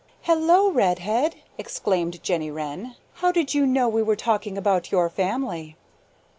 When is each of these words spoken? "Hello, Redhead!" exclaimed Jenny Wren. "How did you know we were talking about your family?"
"Hello, 0.23 0.71
Redhead!" 0.71 1.35
exclaimed 1.59 2.23
Jenny 2.23 2.49
Wren. 2.49 2.95
"How 3.13 3.31
did 3.31 3.53
you 3.53 3.67
know 3.67 3.87
we 3.87 4.01
were 4.01 4.15
talking 4.15 4.57
about 4.57 4.91
your 4.91 5.11
family?" 5.11 5.75